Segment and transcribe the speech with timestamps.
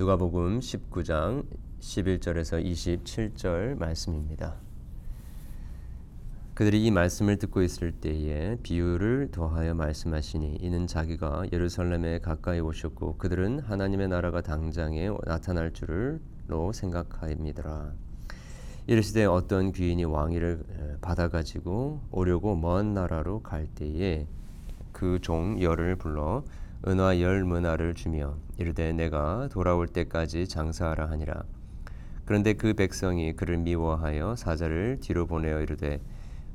[0.00, 1.44] 누가복음 19장
[1.78, 4.54] 11절에서 27절 말씀입니다.
[6.54, 13.58] 그들이 이 말씀을 듣고 있을 때에 비유를 더하여 말씀하시니 이는 자기가 예루살렘에 가까이 오셨고 그들은
[13.58, 17.92] 하나님의 나라가 당장에 나타날 줄로 생각하입니다라.
[18.86, 24.26] 이르시되 어떤 귀인이 왕위를 받아 가지고 오려고 먼 나라로 갈 때에
[24.92, 26.42] 그 종 열을 불러
[26.86, 31.44] 은화 열 문화를 주며 이르되 내가 돌아올 때까지 장사하라 하니라.
[32.24, 36.00] 그런데 그 백성이 그를 미워하여 사자를 뒤로 보내어 이르되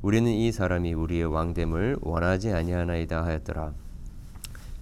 [0.02, 3.74] 우리는 이 사람이 우리의 왕됨을 원하지 아니하나이다 하였더라.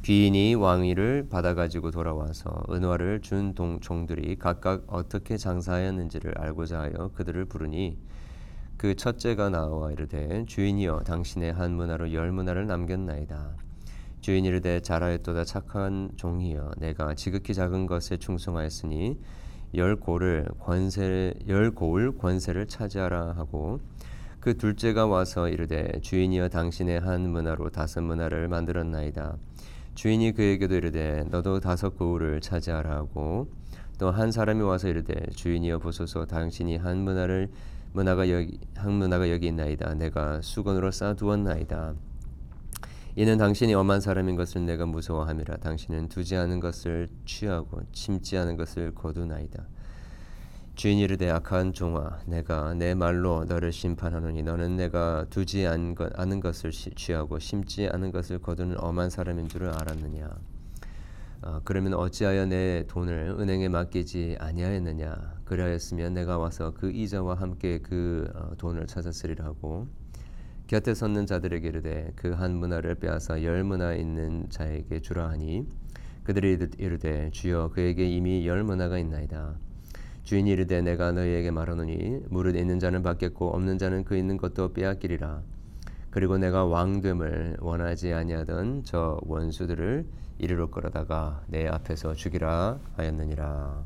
[0.04, 7.98] 귀인이 왕위를 받아가지고 돌아와서 은화를 준 종들이 각각 어떻게 장사하였는지를 알고자 하여 그들을 부르니
[8.78, 13.56] 그 첫째가 나와 이르되 주인이여 당신의 한 문화로 열 문화를 남겼나이다.
[14.24, 19.20] 주인 이르되 잘하였도다 착한 종이여 내가 지극히 작은 것에 충성하였으니
[19.76, 23.82] 열 고를 권세 열 고을 권세를 차지하라 하고
[24.40, 29.36] 그 둘째가 와서 이르되 주인이여 당신의 한 문화로 다섯 문화를 만들었나이다.
[29.96, 33.50] 주인이 그에게도 이르되 너도 다섯 고을을 차지하라 하고
[34.00, 37.50] 또 한 사람이 와서 이르되 주인이여 보소서 당신이 한 문화를
[37.92, 39.96] 문화가 여기 한 문화가 여기 있나이다.
[39.96, 41.96] 내가 수건으로 쌓아두었나이다
[43.16, 45.58] 이는 당신이 엄한 사람인 것을 내가 무서워함이라.
[45.58, 49.68] 당신은 두지 않은 것을 취하고 침지 않은 것을 거두나이다.
[50.74, 57.38] 주인 이르되 악한 종아 내가 내 말로 너를 심판하노니 너는 내가 두지 않은 것을 취하고
[57.38, 60.36] 심지 않은 것을 거두는 엄한 사람인 줄을 알았느냐?
[61.44, 65.42] 어, 그러면 어찌하여 내 돈을 은행에 맡기지 아니하였느냐?
[65.46, 69.88] 그리하였으면 내가 와서 그 이자와 함께 그 어, 돈을 찾았으리라 고
[70.74, 75.68] 곁에 섰는 자들에게 이르되 그 한 문화를 빼앗아 열 문화 있는 자에게 주라 하니
[76.24, 79.56] 그들이 이르되 주여 그에게 이미 열 문화가 있나이다.
[80.24, 85.44] 주인이 이르되 내가 너희에게 말하노니 무릇 있는 자는 받겠고 없는 자는 그 있는 것도 빼앗기리라.
[86.10, 90.06] 그리고 내가 왕됨을 원하지 아니하던 저 원수들을
[90.40, 93.84] 이르러 끌어다가 내 앞에서 죽이라 하였느니라.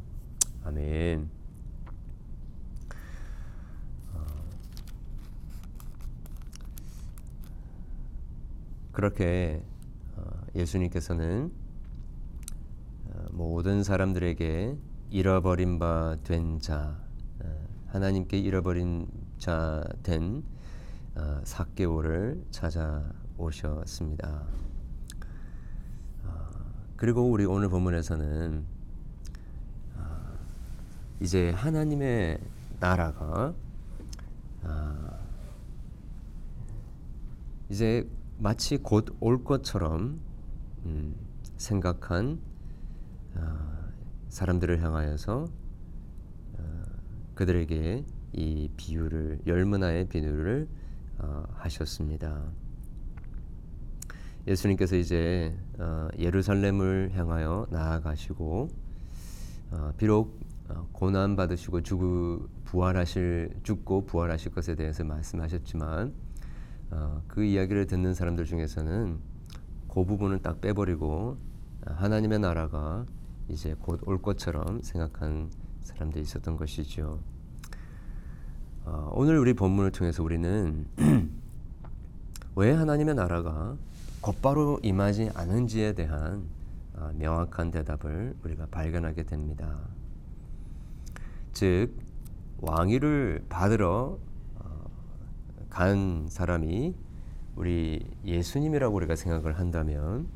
[0.63, 1.36] 아멘.
[8.97, 9.61] 그렇게
[10.15, 10.23] 어,
[10.55, 11.51] 예수님께서는
[13.05, 14.75] 어, 모든 사람들에게
[15.11, 16.97] 잃어버린 바 된 자,
[17.39, 19.07] 어, 하나님께 잃어버린
[19.37, 20.43] 자 된
[21.43, 24.47] 사개오를 찾아오셨습니다.
[26.95, 28.65] 그리고 우리 오늘 본문에서는
[31.19, 32.39] 이제 하나님의
[32.79, 33.53] 나라가
[37.69, 38.07] 이제
[38.39, 40.19] 마치 곧 올 것처럼
[40.85, 41.15] 음,
[41.57, 42.39] 생각한
[43.35, 43.89] 어,
[44.29, 45.47] 사람들을 향하여서
[46.57, 46.83] 어,
[47.35, 50.67] 그들에게 이 비유를 열문화의 비유를
[51.19, 52.43] 어, 하셨습니다.
[54.47, 58.69] 예수님께서 이제 어, 예루살렘을 향하여 나아가시고
[59.71, 66.13] 어, 비록 어, 고난 받으시고 죽고 부활하실 죽고 부활하실 것에 대해서 말씀하셨지만
[66.91, 69.17] 어, 그 이야기를 듣는 사람들 중에서는
[69.87, 71.37] 그 부분을 딱 빼버리고
[71.85, 73.05] 어, 하나님의 나라가
[73.49, 75.49] 이제 곧 올 것처럼 생각한
[75.81, 77.19] 사람들이 있었던 것이죠.
[78.85, 80.87] 어, 오늘 우리 본문을 통해서 우리는
[82.55, 83.75] 왜 하나님의 나라가
[84.21, 86.43] 곧바로 임하지 않은지에 대한
[86.93, 89.77] 어, 명확한 대답을 우리가 발견하게 됩니다.
[91.53, 91.95] 즉
[92.59, 94.17] 왕위를 받으러
[95.77, 96.95] 간 사람이
[97.55, 100.27] 우리 예수님이라고 우리가 생각을 한다면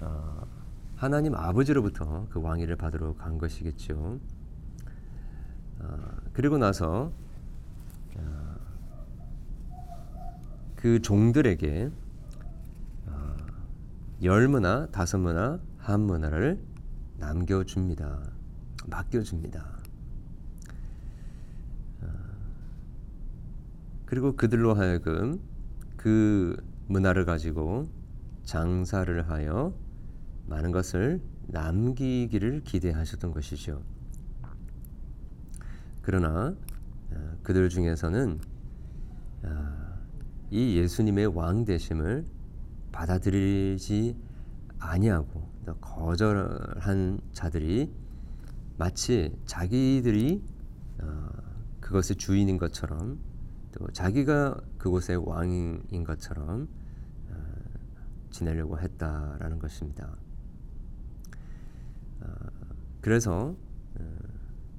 [0.00, 0.46] 어,
[0.96, 4.18] 하나님 아버지로부터 그 왕위를 받으러 간 것이겠죠.
[5.80, 5.98] 어,
[6.32, 7.12] 그리고 나서
[8.16, 8.56] 어,
[10.74, 11.90] 그 종들에게
[13.08, 13.36] 어,
[14.22, 16.58] 열 문화, 다섯 문화, 한 문화를
[17.18, 18.22] 남겨줍니다.
[18.86, 19.79] 맡겨줍니다.
[24.10, 25.40] 그리고 그들로 하여금
[25.96, 27.86] 그 문화를 가지고
[28.42, 29.72] 장사를 하여
[30.48, 33.84] 많은 것을 남기기를 기대하셨던 것이죠.
[36.02, 36.56] 그러나
[37.12, 38.40] 어, 그들 중에서는
[39.44, 39.48] 어,
[40.50, 42.26] 이 예수님의 왕 되심을
[42.90, 44.16] 받아들이지
[44.80, 45.48] 아니하고
[45.80, 47.92] 거절한 자들이
[48.76, 50.42] 마치 자기들이
[50.98, 51.28] 어,
[51.78, 53.29] 그것의 주인인 것처럼
[53.72, 56.68] 또 자기가 그곳의 왕인 것처럼
[57.30, 57.34] 어,
[58.30, 60.16] 지내려고 했다라는 것입니다.
[62.20, 62.26] 어,
[63.00, 63.54] 그래서
[63.98, 64.16] 어,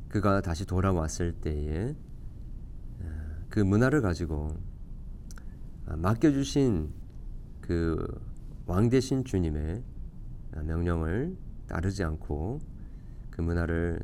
[0.09, 1.95] 그가 다시 돌아왔을 때에
[2.99, 3.05] 어,
[3.49, 4.55] 그 문화를 가지고
[5.85, 6.91] 아, 맡겨주신
[7.61, 8.31] 그
[8.71, 9.83] 왕 대신 주님의
[10.63, 11.35] 명령을
[11.67, 12.59] 따르지 않고
[13.29, 13.99] 그 문화를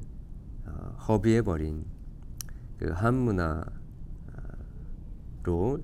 [0.66, 0.72] 어,
[1.08, 1.86] 허비해 버린
[2.78, 3.64] 그 한 문화
[5.44, 5.80] 로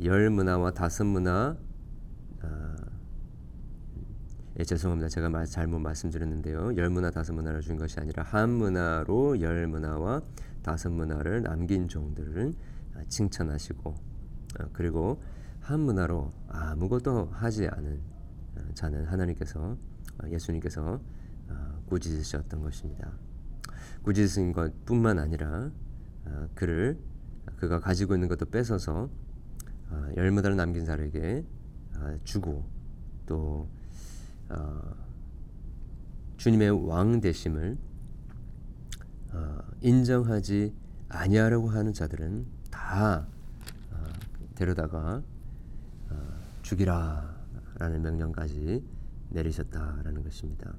[0.00, 1.56] 열 문화와 다섯 문화
[4.58, 5.08] 예, 죄송합니다.
[5.08, 6.76] 제가 말, 잘못 말씀드렸는데요.
[6.76, 10.20] 열 문화 다섯 문화를 준 것이 아니라 한 문화로 열 문화와
[10.62, 12.52] 다섯 문화를 남긴 종들을
[12.94, 15.22] 아, 칭찬하시고 어, 그리고
[15.60, 18.00] 한 문화로 아무것도 하지 않은
[18.56, 19.78] 어, 자는 하나님께서
[20.22, 21.00] 어, 예수님께서
[21.86, 23.10] 꾸짖으셨던 것입니다.
[24.02, 25.70] 꾸짖으신 것뿐만 아니라
[26.54, 26.98] 그를
[27.56, 29.10] 그가 가지고 있는 것도 뺏어서
[30.16, 31.44] 열 문화를 남긴 자에게
[32.24, 32.64] 주고
[33.26, 33.68] 또
[34.48, 34.94] 어,
[36.36, 37.78] 주님의 왕 되심을
[39.32, 40.74] 어, 인정하지
[41.08, 43.26] 아니하려고 하는 자들은 다
[43.92, 44.04] 어,
[44.54, 45.22] 데려다가
[46.10, 46.16] 어,
[46.62, 48.84] 죽이라라는 명령까지
[49.30, 50.74] 내리셨다라는 것입니다.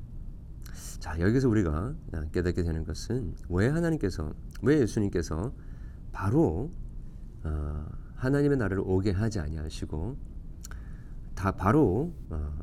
[0.99, 1.95] 자 여기서 우리가
[2.31, 5.53] 깨닫게 되는 것은 왜 하나님께서 왜 예수님께서
[6.13, 6.71] 바로
[7.43, 10.15] 어, 하나님의 나라를 오게 하지 아니하시고
[11.35, 12.53] 다 바로 어,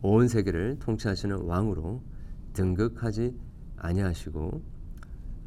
[0.00, 2.02] 그온 세계를 통치하시는 왕으로
[2.54, 3.38] 등극하지
[3.76, 4.62] 아니하시고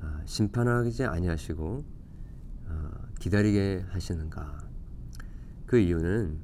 [0.02, 1.84] 어, 심판하지 아니하시고
[2.68, 4.60] 어, 기다리게 하시는가?
[5.66, 6.38] 그 이유는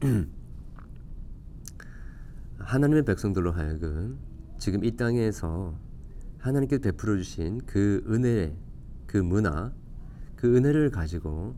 [2.58, 4.18] 하나님의 백성들로 하여금
[4.58, 5.74] 지금 이 땅에서
[6.38, 8.54] 하나님께 베풀어 주신 그 은혜,
[9.14, 9.72] 그 문화,
[10.34, 11.54] 그 은혜를 가지고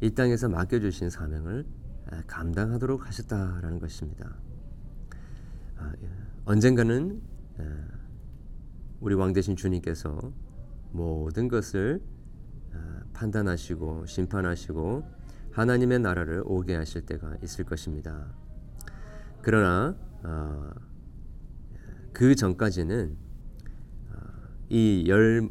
[0.00, 1.66] 이 땅에서 맡겨 주신 사명을
[2.26, 4.34] 감당하도록 하셨다라는 것입니다.
[5.76, 6.08] 아, 예.
[6.46, 7.20] 언젠가는
[9.00, 10.32] 우리 왕 대신 주님께서
[10.92, 12.00] 모든 것을
[12.72, 15.04] 아, 판단하시고 심판하시고
[15.52, 18.32] 하나님의 나라를 오게 하실 때가 있을 것입니다.
[19.42, 20.72] 그러나 아,
[22.14, 23.18] 그 전까지는
[24.70, 25.48] 이 열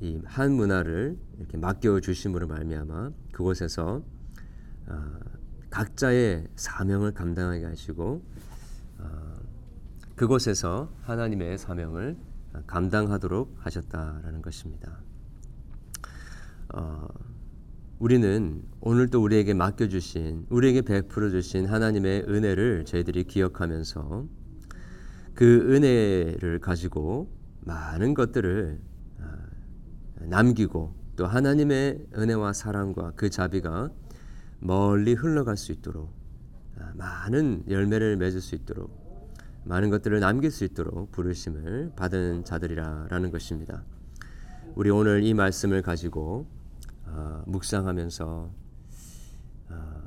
[0.00, 4.02] 이 한 문화를 이렇게 맡겨 주심으로 말미암아 그곳에서
[5.70, 8.22] 각자의 사명을 감당하게 하시고
[8.98, 9.36] 어,
[10.16, 12.16] 그곳에서 하나님의 사명을
[12.66, 15.00] 감당하도록 하셨다라는 것입니다.
[16.74, 17.08] 어,
[17.98, 24.26] 우리는 오늘 또 우리에게 맡겨주신, 우리에게 베풀어 주신 하나님의 은혜를 저희들이 기억하면서
[25.34, 27.30] 그 은혜를 가지고
[27.64, 28.80] 많은 것들을
[29.20, 29.24] 어,
[30.20, 33.90] 남기고 또 하나님의 은혜와 사랑과 그 자비가
[34.58, 36.12] 멀리 흘러갈 수 있도록
[36.78, 39.02] 아, 많은 열매를 맺을 수 있도록
[39.64, 43.84] 많은 것들을 남길 수 있도록 부르심을 받은 자들이라라는 것입니다.
[44.74, 46.46] 우리 오늘 이 말씀을 가지고
[47.06, 48.50] 어, 묵상하면서
[49.68, 50.02] 어,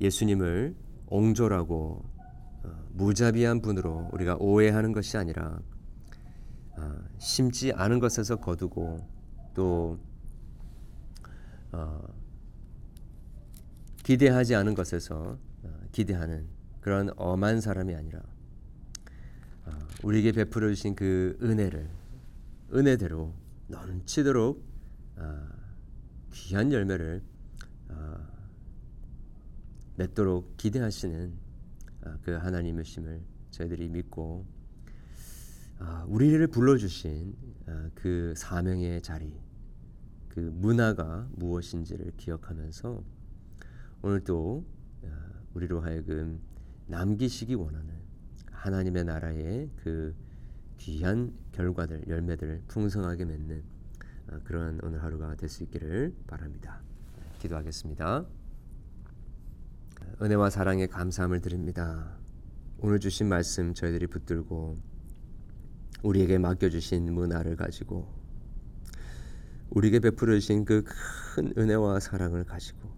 [0.00, 0.74] 예수님을
[1.06, 2.13] 옹졸하고 어,
[2.92, 5.60] 무자비한 분으로 우리가 오해하는 것이 아니라
[7.18, 9.06] 심지 않은 것에서 거두고
[9.54, 9.98] 또
[14.04, 16.46] 기대하지 않은 것에서 어, 기대하는
[16.80, 18.20] 그런 엄한 사람이 아니라
[19.64, 19.70] 어,
[20.02, 21.88] 우리에게 베풀어 주신 그 은혜를
[22.74, 23.32] 은혜대로
[23.68, 24.62] 넘치도록
[25.16, 25.48] 어,
[26.32, 27.22] 귀한 열매를
[29.96, 31.32] 맺도록 기대하시는
[32.22, 34.46] 그 하나님의 심을 저희들이 믿고
[36.06, 37.34] 우리를 불러주신
[37.94, 39.40] 그 사명의 자리,
[40.28, 43.02] 그 문화가 무엇인지를 기억하면서
[44.02, 44.64] 오늘도
[45.02, 45.08] 어,
[45.54, 46.40] 우리로 하여금
[46.88, 47.94] 남기시기 원하는
[48.50, 50.14] 하나님의 나라의 그
[50.78, 53.62] 귀한 결과들, 열매들을 풍성하게 맺는
[54.28, 56.82] 어, 그런 오늘 하루가 될 수 있기를 바랍니다.
[57.38, 58.26] 기도하겠습니다.
[60.20, 62.16] 은혜와 사랑에 감사함을 드립니다.
[62.78, 64.78] 오늘 주신 말씀 저희들이 붙들고
[66.02, 68.12] 우리에게 맡겨주신 문화를 가지고
[69.70, 70.84] 우리에게 베풀어 주신 그
[71.34, 72.94] 큰 은혜와 사랑을 가지고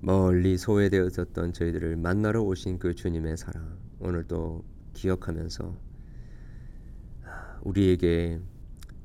[0.00, 5.76] 멀리 소외되어졌던 저희들을 만나러 오신 그 주님의 사랑 오늘도 기억하면서
[7.62, 8.40] 우리에게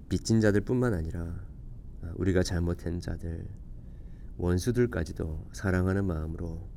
[0.07, 1.41] 빚진 자들뿐만 아니라
[2.15, 3.45] 우리가 잘못한 자들
[4.37, 6.67] 원수들까지도 사랑하는 마음으로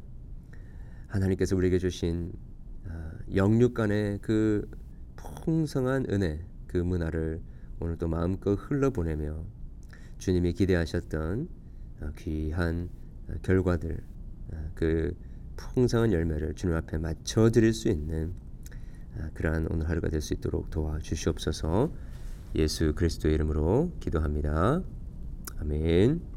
[1.09, 2.33] 하나님께서 우리에게 주신
[2.89, 4.69] 아, 영육 간의 그
[5.17, 7.41] 풍성한 은혜 그 문화를
[7.81, 9.45] 오늘도 마음껏 흘러보내며
[10.19, 11.49] 주님이 기대하셨던
[12.01, 12.89] 아, 귀한
[13.43, 14.01] 결과들
[14.75, 15.15] 그
[15.57, 18.33] 풍성한 열매를 주님 앞에 맞춰 드릴 수 있는
[19.19, 21.93] 아, 그러한 오늘 하루가 될 수 있도록 도와주시옵소서.
[22.57, 24.83] 예수 그리스도의 이름으로 기도합니다.
[25.59, 26.30] 아멘.